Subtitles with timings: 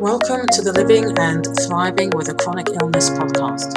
[0.00, 3.74] Welcome to the Living and Thriving with a Chronic Illness podcast.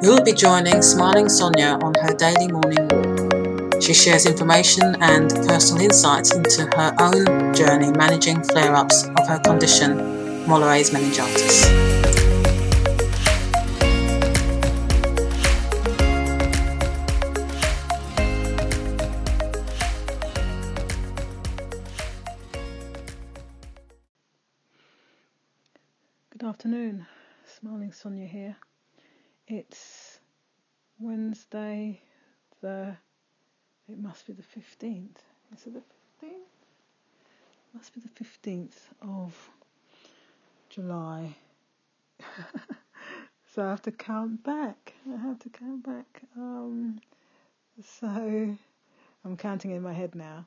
[0.00, 3.82] You'll be joining Smiling Sonia on her daily morning walk.
[3.82, 9.40] She shares information and personal insights into her own journey managing flare ups of her
[9.40, 9.98] condition,
[10.46, 11.97] Mollaret's meningitis.
[26.38, 27.04] Good afternoon,
[27.58, 28.56] Smiling Sonia here.
[29.48, 30.20] It's
[31.00, 32.00] Wednesday,
[32.60, 32.96] the
[33.88, 35.16] it must be the 15th.
[35.56, 35.82] Is it the
[36.24, 36.30] 15th?
[37.74, 39.50] Must be the 15th of
[40.70, 41.34] July.
[43.52, 44.94] so I have to count back.
[45.12, 46.22] I have to count back.
[46.36, 47.00] Um,
[47.82, 48.56] so
[49.24, 50.46] I'm counting in my head now.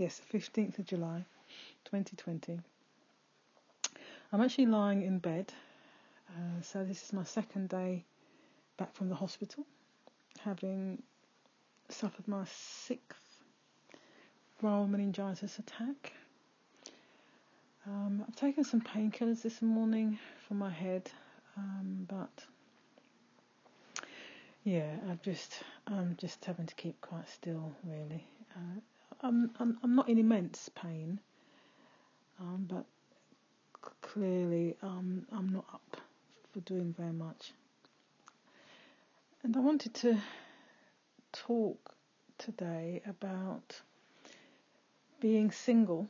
[0.00, 1.26] Yes, 15th of July,
[1.84, 2.58] 2020.
[4.32, 5.52] I'm actually lying in bed.
[6.30, 8.02] Uh, so this is my second day
[8.78, 9.66] back from the hospital,
[10.42, 11.02] having
[11.90, 13.42] suffered my sixth
[14.62, 16.14] viral meningitis attack.
[17.86, 21.10] Um, I've taken some painkillers this morning for my head,
[21.58, 22.46] um, but
[24.64, 28.24] yeah, I'm just I'm just having to keep quite still, really.
[28.56, 28.80] Uh,
[29.22, 31.20] I'm, I'm, I'm not in immense pain,
[32.40, 32.84] um, but
[33.84, 35.96] c- clearly um, I'm not up
[36.52, 37.52] for doing very much.
[39.42, 40.18] And I wanted to
[41.32, 41.94] talk
[42.38, 43.80] today about
[45.20, 46.08] being single,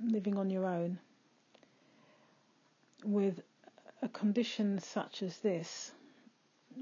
[0.00, 0.98] living on your own,
[3.04, 3.40] with
[4.02, 5.92] a condition such as this,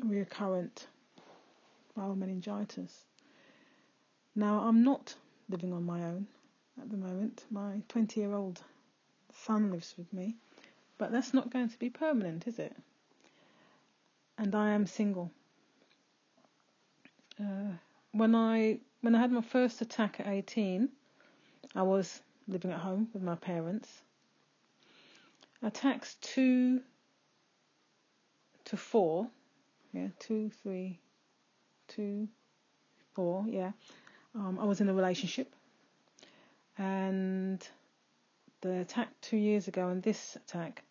[0.02, 0.86] recurrent
[1.96, 3.08] viral meningitis.
[4.39, 5.17] Now, I'm not
[5.48, 6.28] living on my own
[6.81, 7.44] at the moment.
[7.50, 8.62] My 20 year old
[9.33, 10.36] son lives with me,
[10.96, 12.77] but that's not going to be permanent, is it?
[14.39, 15.33] And I am single.
[17.40, 17.73] Uh,
[18.13, 20.89] when I when I had my first attack at 18,
[21.74, 23.89] I was living at home with my parents.
[25.64, 26.80] Attacks two
[28.67, 29.27] to four,
[29.92, 31.01] yeah, two, three,
[31.89, 32.29] two,
[33.17, 33.73] four, yeah,
[34.34, 35.52] um, I was in a relationship,
[36.77, 37.66] and
[38.61, 40.83] the attack two years ago and this attack,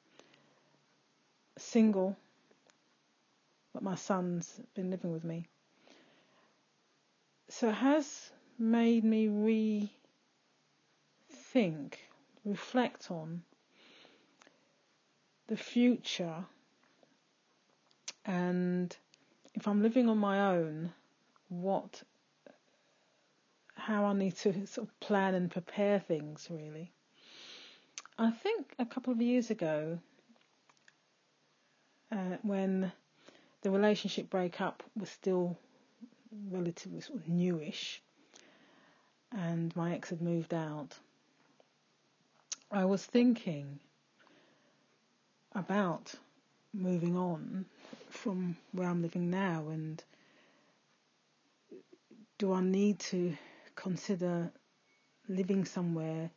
[1.57, 2.15] single,
[3.73, 5.47] but my son's been living with me.
[7.49, 9.89] So it has made me
[11.53, 11.93] rethink,
[12.43, 13.43] reflect on
[15.47, 16.45] the future,
[18.25, 18.95] and
[19.53, 20.91] if I'm living on my own,
[21.49, 22.03] what
[23.87, 26.91] how I need to sort of plan and prepare things really.
[28.17, 29.99] I think a couple of years ago,
[32.11, 32.91] uh, when
[33.61, 35.57] the relationship breakup was still
[36.51, 38.01] relatively sort of newish,
[39.31, 40.97] and my ex had moved out,
[42.69, 43.79] I was thinking
[45.55, 46.13] about
[46.73, 47.63] moving on
[48.09, 50.03] from where I'm living now and
[52.37, 53.37] do I need to
[53.87, 54.51] consider
[55.29, 56.29] living somewhere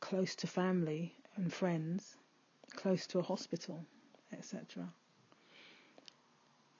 [0.00, 2.16] close to family and friends,
[2.74, 3.78] close to a hospital,
[4.32, 4.84] etc.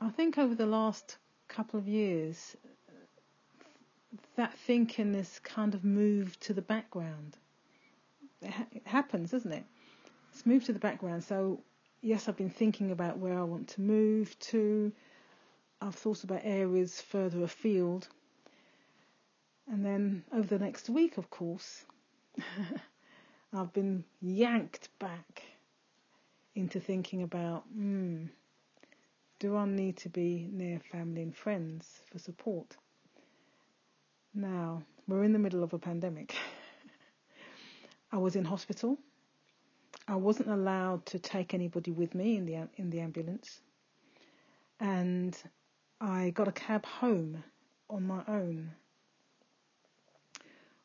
[0.01, 2.57] I think over the last couple of years,
[4.35, 7.37] that thinking has kind of moved to the background.
[8.43, 9.65] It, ha- it happens, doesn't it?
[10.33, 11.23] It's moved to the background.
[11.23, 11.61] So,
[12.01, 14.91] yes, I've been thinking about where I want to move to.
[15.81, 18.09] I've thought about areas further afield
[19.71, 21.85] and then over the next week, of course,
[23.53, 25.43] I've been yanked back
[26.55, 28.27] into thinking about hmm,
[29.39, 32.77] do I need to be near family and friends for support?
[34.35, 36.35] Now, we're in the middle of a pandemic.
[38.13, 38.99] I was in hospital.
[40.07, 43.61] I wasn't allowed to take anybody with me in the in the ambulance.
[44.81, 45.37] And
[46.01, 47.43] I got a cab home
[47.89, 48.73] on my own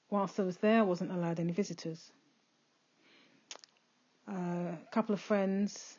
[0.09, 2.11] whilst I was there, I wasn't allowed any visitors.
[4.27, 5.97] Uh, a couple of friends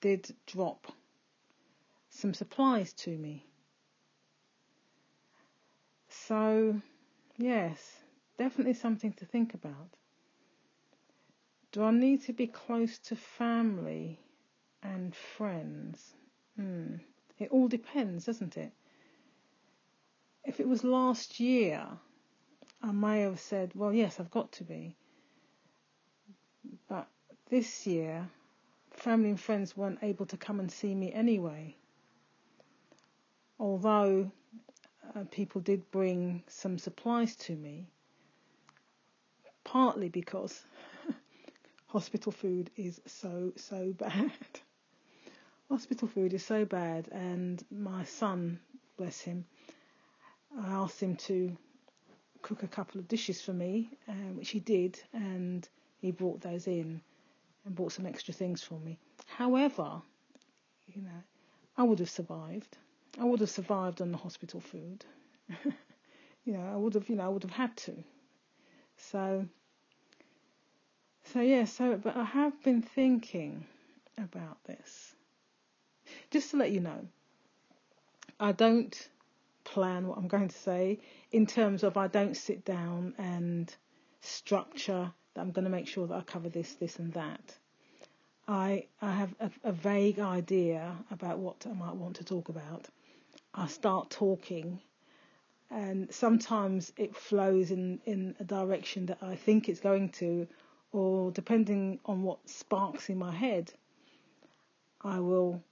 [0.00, 0.92] did drop
[2.10, 3.44] some supplies to me.
[6.08, 6.80] So,
[7.38, 8.02] yes,
[8.38, 9.88] definitely something to think about.
[11.72, 14.18] Do I need to be close to family
[14.82, 16.14] and friends?
[16.56, 16.96] Hmm.
[17.38, 18.72] It all depends, doesn't it?
[20.44, 21.86] If it was last year,
[22.82, 24.96] I may have said, well, yes, I've got to be.
[26.88, 27.08] But
[27.50, 28.28] this year,
[28.92, 31.76] family and friends weren't able to come and see me anyway.
[33.58, 34.30] Although
[35.14, 37.86] uh, people did bring some supplies to me,
[39.64, 40.62] partly because
[41.86, 44.32] hospital food is so, so bad.
[45.70, 48.58] hospital food is so bad, and my son,
[48.96, 49.44] bless him,
[50.58, 51.56] I asked him to
[52.42, 55.68] cook a couple of dishes for me, uh, which he did, and
[56.00, 57.00] he brought those in
[57.64, 58.98] and bought some extra things for me.
[59.26, 60.02] However,
[60.86, 61.22] you know,
[61.76, 62.76] I would have survived.
[63.18, 65.04] I would have survived on the hospital food.
[66.44, 67.94] you know, I would have, you know, I would have had to.
[68.96, 69.46] So,
[71.24, 73.66] so yeah, so, but I have been thinking
[74.18, 75.14] about this.
[76.30, 77.06] Just to let you know,
[78.38, 79.08] I don't
[79.70, 80.98] plan what I'm going to say
[81.30, 83.74] in terms of I don't sit down and
[84.20, 87.56] structure that I'm going to make sure that I cover this, this, and that.
[88.48, 92.88] I I have a, a vague idea about what I might want to talk about.
[93.54, 94.80] I start talking,
[95.70, 100.48] and sometimes it flows in, in a direction that I think it's going to,
[100.92, 103.72] or depending on what sparks in my head,
[105.02, 105.62] I will.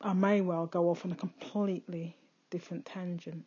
[0.00, 2.14] I may well go off on a completely
[2.50, 3.44] different tangent.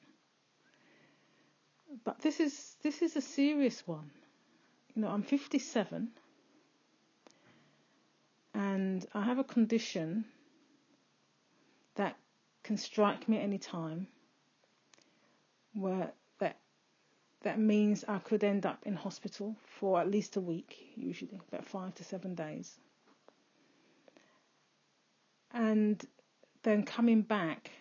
[2.04, 4.12] But this is this is a serious one.
[4.96, 6.10] You know, I'm 57
[8.54, 10.26] and I have a condition
[11.96, 12.16] that
[12.64, 14.08] can strike me at any time
[15.74, 16.58] where that
[17.42, 21.66] that means I could end up in hospital for at least a week, usually about
[21.66, 22.78] five to seven days.
[25.54, 26.04] And
[26.64, 27.72] then coming back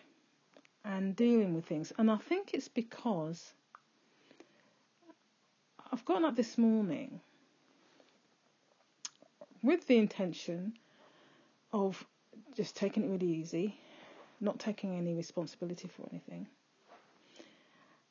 [0.83, 1.91] and dealing with things.
[1.97, 3.53] And I think it's because
[5.91, 7.19] I've gotten up this morning
[9.61, 10.73] with the intention
[11.73, 12.05] of
[12.55, 13.77] just taking it really easy,
[14.39, 16.47] not taking any responsibility for anything,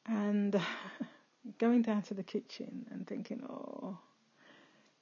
[0.07, 0.61] and
[1.59, 3.99] going down to the kitchen and thinking, oh,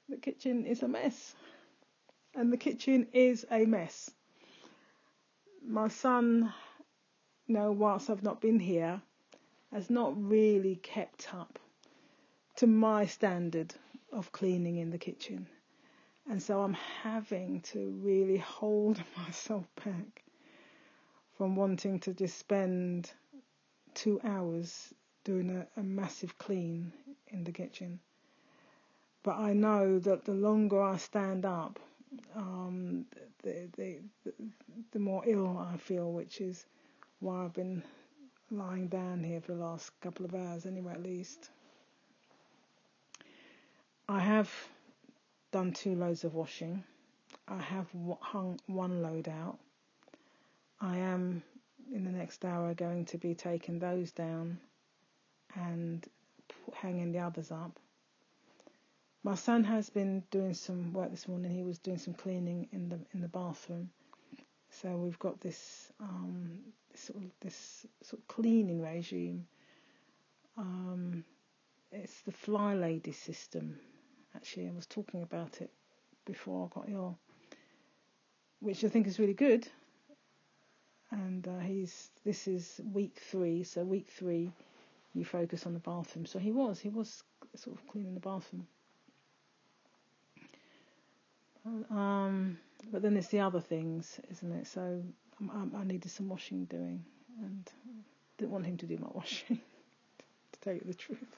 [0.08, 1.34] the kitchen is a mess.
[2.34, 4.10] And the kitchen is a mess.
[5.66, 6.52] My son,
[7.48, 9.00] know, whilst I've not been here,
[9.72, 11.58] has not really kept up
[12.56, 13.75] to my standard
[14.12, 15.46] of cleaning in the kitchen.
[16.28, 20.25] And so I'm having to really hold myself back
[21.37, 23.12] from wanting to just spend
[23.94, 24.93] two hours
[25.25, 26.93] doing a, a massive clean
[27.28, 28.00] in the kitchen.
[29.22, 31.78] But I know that the longer I stand up,
[32.34, 33.06] um,
[33.43, 34.32] the, the, the,
[34.93, 36.64] the more ill I feel, which is
[37.20, 37.82] why I've been
[38.50, 41.50] lying down here for the last couple of hours, anyway, at least.
[44.08, 44.50] I have
[45.50, 46.84] done two loads of washing.
[47.48, 47.86] I have
[48.20, 49.58] hung one load out.
[50.80, 51.42] I am
[51.92, 54.58] in the next hour going to be taking those down
[55.54, 56.06] and
[56.74, 57.78] hanging the others up.
[59.22, 61.50] My son has been doing some work this morning.
[61.50, 63.90] He was doing some cleaning in the in the bathroom.
[64.70, 66.60] So we've got this um,
[66.98, 69.46] sort of this sort of cleaning regime.
[70.56, 71.24] Um,
[71.93, 73.79] it's the Fly Lady system
[74.34, 74.69] actually.
[74.69, 75.70] I was talking about it
[76.24, 77.19] before I got ill,
[78.60, 79.67] which I think is really good.
[81.10, 84.50] And uh, he's this is week three, so week three,
[85.15, 86.26] you focus on the bathroom.
[86.26, 87.22] So he was he was
[87.55, 88.67] sort of cleaning the bathroom.
[91.91, 92.58] Um,
[92.93, 94.67] but then there's the other things, isn't it?
[94.67, 95.03] So
[95.40, 97.05] I, I needed some washing doing,
[97.43, 97.70] and
[98.38, 99.58] didn't want him to do my washing,
[100.52, 101.36] to tell you the truth.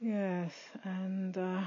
[0.00, 0.52] Yes,
[0.84, 1.62] and uh,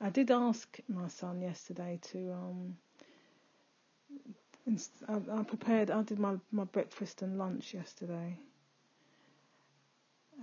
[0.00, 2.32] I did ask my son yesterday to.
[2.32, 2.76] Um,
[4.66, 5.90] inst- I, I prepared.
[5.90, 8.38] I did my my breakfast and lunch yesterday,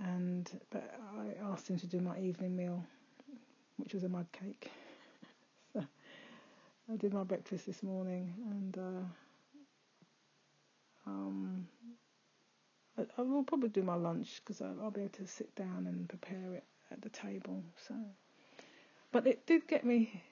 [0.02, 2.84] and but I asked him to do my evening meal,
[3.76, 4.70] which was a mud cake.
[6.92, 9.04] I did my breakfast this morning, and uh,
[11.06, 11.66] um,
[12.98, 15.86] I, I will probably do my lunch because I'll, I'll, be able to sit down
[15.86, 17.64] and prepare it at the table.
[17.88, 17.94] So,
[19.10, 20.22] but it did get me.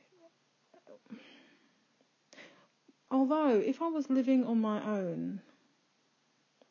[3.10, 5.40] Although, if I was living on my own,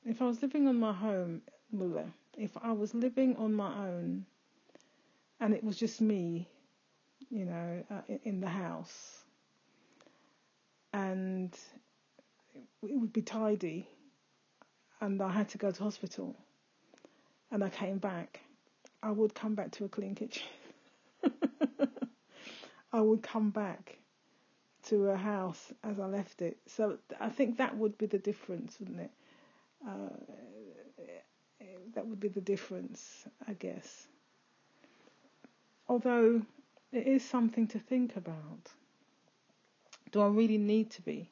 [0.05, 1.41] if I was living on my home,
[2.37, 4.27] if I was living on my own,
[5.39, 6.47] and it was just me,
[7.31, 9.23] you know, uh, in the house,
[10.93, 11.57] and
[12.83, 13.87] it would be tidy
[15.01, 16.35] and I had to go to hospital
[17.51, 18.41] and I came back,
[19.01, 20.43] I would come back to a clean kitchen.
[22.93, 23.97] I would come back
[24.87, 26.57] to a house as I left it.
[26.67, 29.11] So I think that would be the difference, wouldn't it?
[29.87, 30.09] Uh,
[31.95, 34.07] that would be the difference, I guess.
[35.87, 36.41] Although
[36.91, 38.71] it is something to think about.
[40.11, 41.29] Do I really need to be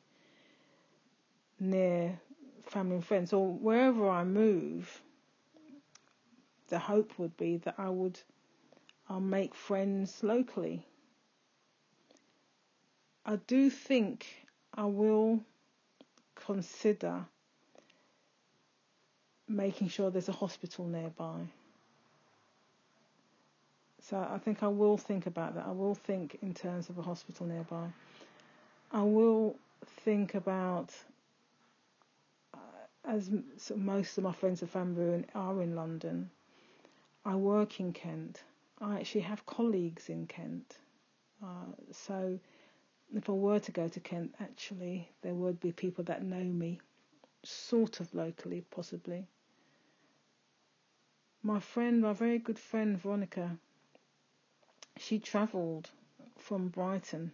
[1.59, 2.19] near
[2.65, 5.01] family and friends, or wherever I move?
[6.69, 8.19] The hope would be that I would
[9.09, 10.85] I'll make friends locally.
[13.25, 14.27] I do think
[14.73, 15.39] I will
[16.35, 17.25] consider
[19.47, 21.39] making sure there's a hospital nearby.
[24.01, 25.65] So I think I will think about that.
[25.65, 27.87] I will think in terms of a hospital nearby.
[28.91, 29.57] I will
[30.05, 30.93] think about,
[32.53, 32.57] uh,
[33.03, 33.29] as
[33.75, 36.29] most of my friends and family are in London,
[37.25, 38.43] I work in Kent.
[38.79, 40.77] I actually have colleagues in Kent.
[41.43, 42.39] Uh, so
[43.13, 46.79] if I were to go to Kent, actually, there would be people that know me,
[47.43, 49.27] sort of locally, possibly.
[51.43, 53.57] My friend, my very good friend Veronica,
[54.97, 55.89] she travelled
[56.37, 57.31] from Brighton.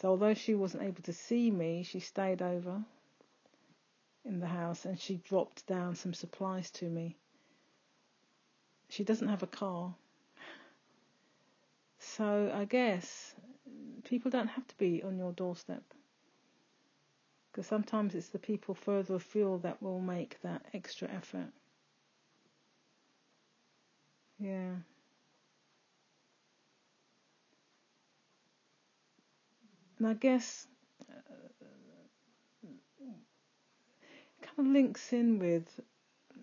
[0.00, 2.84] So although she wasn't able to see me, she stayed over
[4.24, 7.16] in the house and she dropped down some supplies to me.
[8.88, 9.92] She doesn't have a car.
[11.98, 13.34] So I guess
[14.04, 15.82] people don't have to be on your doorstep.
[17.50, 21.50] Because sometimes it's the people further afield that will make that extra effort.
[24.38, 24.74] Yeah.
[29.98, 30.66] And I guess
[31.10, 31.14] uh,
[34.42, 35.80] kind of links in with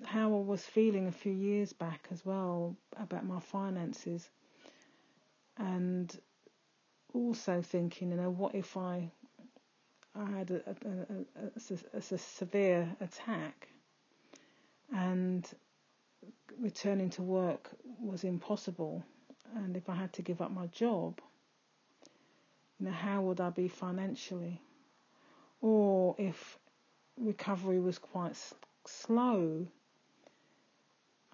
[0.03, 4.29] how I was feeling a few years back as well about my finances,
[5.57, 6.15] and
[7.13, 9.09] also thinking, you know, what if I
[10.13, 13.69] I had a, a, a, a severe attack?
[14.93, 15.47] And
[16.59, 17.69] returning to work
[18.00, 19.03] was impossible,
[19.55, 21.19] and if I had to give up my job,
[22.79, 24.62] you know, how would I be financially?
[25.62, 26.58] Or if
[27.17, 28.36] recovery was quite
[28.86, 29.67] slow,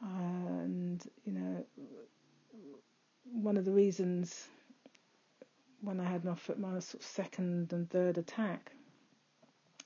[0.02, 1.66] and you know,
[3.24, 4.48] one of the reasons
[5.82, 8.72] when I had my my sort of second and third attack,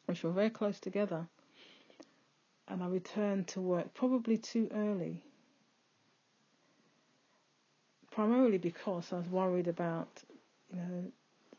[0.06, 1.28] which were very close together,
[2.68, 5.24] and I returned to work probably too early.
[8.12, 10.08] Primarily because I was worried about,
[10.72, 11.12] you know,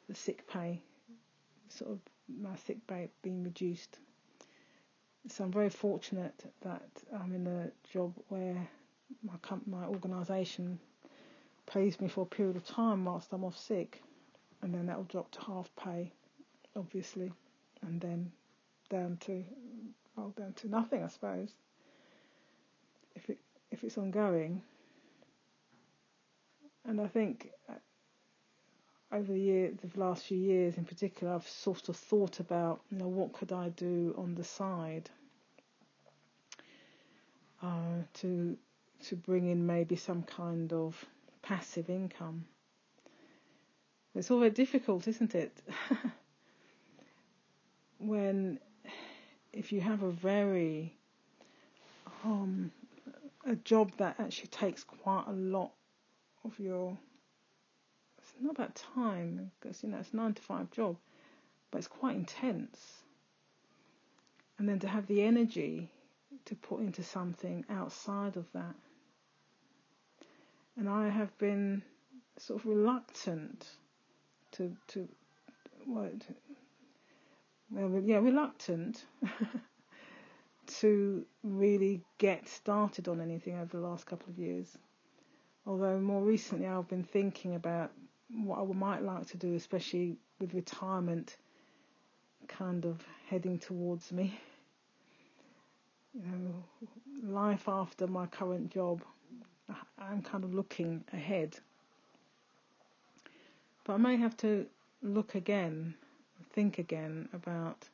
[0.08, 0.80] the sick pay,
[1.68, 3.98] sort of my sick pay being reduced.
[5.28, 8.68] So I'm very fortunate that I'm in a job where
[9.22, 10.78] my comp- my organisation
[11.66, 14.02] pays me for a period of time whilst I'm off sick,
[14.62, 16.12] and then that will drop to half pay,
[16.76, 17.32] obviously,
[17.82, 18.30] and then
[18.88, 19.44] down to
[20.14, 21.50] well down to nothing, I suppose.
[23.14, 23.38] If it
[23.70, 24.62] if it's ongoing,
[26.84, 27.50] and I think
[29.16, 32.98] over the year, the last few years in particular, I've sort of thought about, you
[32.98, 35.08] know, what could I do on the side
[37.62, 38.56] uh, to
[39.08, 41.04] to bring in maybe some kind of
[41.42, 42.44] passive income.
[44.14, 45.52] It's all very difficult, isn't it?
[47.98, 48.58] when
[49.52, 50.94] if you have a very
[52.24, 52.70] um,
[53.46, 55.72] a job that actually takes quite a lot
[56.44, 56.96] of your
[58.40, 60.96] not about time because you know it's a nine to five job
[61.70, 63.02] but it's quite intense.
[64.58, 65.90] And then to have the energy
[66.46, 68.74] to put into something outside of that.
[70.76, 71.82] And I have been
[72.38, 73.66] sort of reluctant
[74.52, 75.08] to to
[75.86, 76.12] what
[77.70, 79.04] well yeah reluctant
[80.66, 84.78] to really get started on anything over the last couple of years.
[85.66, 87.90] Although more recently I've been thinking about
[88.30, 91.36] what I might like to do, especially with retirement
[92.48, 94.38] kind of heading towards me.
[96.14, 96.64] You know,
[97.22, 99.02] life after my current job,
[99.98, 101.58] I'm kind of looking ahead.
[103.84, 104.66] But I may have to
[105.02, 105.94] look again,
[106.52, 107.88] think again about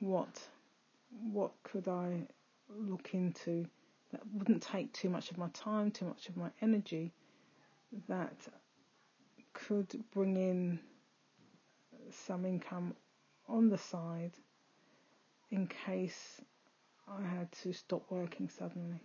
[0.00, 0.48] what
[1.32, 2.26] what could I
[2.68, 3.66] look into
[4.12, 7.12] that wouldn't take too much of my time, too much of my energy,
[8.08, 8.34] that
[9.66, 10.78] could bring in
[12.10, 12.94] some income
[13.48, 14.32] on the side
[15.50, 16.40] in case
[17.08, 19.00] I had to stop working suddenly.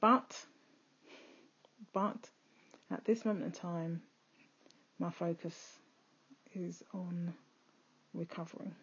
[0.00, 0.36] But,
[1.92, 2.30] but
[2.90, 4.02] at this moment in time,
[4.98, 5.78] my focus
[6.54, 7.34] is on
[8.14, 8.74] recovering.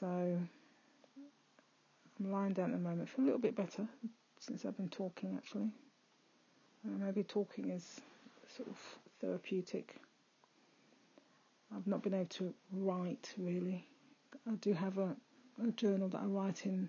[0.00, 3.86] So I'm lying down at the moment, feel a little bit better
[4.38, 5.70] since I've been talking actually.
[6.86, 8.00] Uh, maybe talking is
[8.56, 8.78] sort of
[9.20, 9.96] therapeutic.
[11.74, 13.86] I've not been able to write really.
[14.46, 15.14] I do have a,
[15.62, 16.88] a journal that I write in,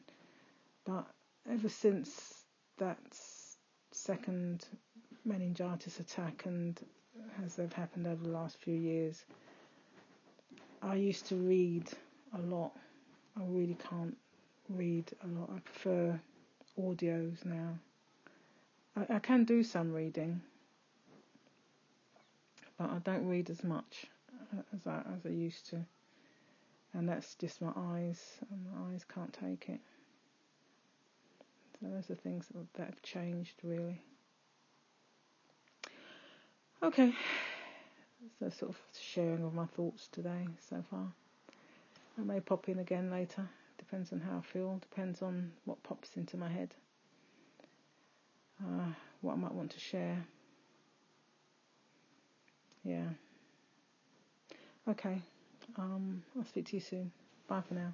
[0.86, 1.08] but
[1.50, 2.46] ever since
[2.78, 3.00] that
[3.92, 4.66] second
[5.26, 6.80] meningitis attack and
[7.44, 9.26] as they've happened over the last few years,
[10.82, 11.90] I used to read
[12.38, 12.72] a lot.
[13.38, 14.16] I really can't
[14.70, 15.50] read a lot.
[15.54, 16.20] I prefer
[16.80, 17.78] audios now.
[18.96, 20.42] I, I can do some reading,
[22.78, 24.06] but I don't read as much
[24.54, 25.86] uh, as I as I used to,
[26.94, 28.22] and that's just my eyes.
[28.50, 29.80] My eyes can't take it.
[31.80, 34.02] So those are things that have changed really.
[36.82, 37.14] Okay,
[38.40, 41.08] so sort of sharing of my thoughts today so far.
[42.18, 43.50] I may pop in again later.
[43.90, 44.78] Depends on how I feel.
[44.78, 46.76] Depends on what pops into my head.
[48.62, 48.92] Uh,
[49.22, 50.24] what I might want to share.
[52.84, 53.08] Yeah.
[54.88, 55.20] Okay.
[55.76, 57.12] Um, I'll speak to you soon.
[57.48, 57.94] Bye for now.